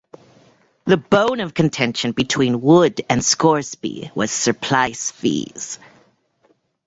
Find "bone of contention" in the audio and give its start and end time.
0.97-2.13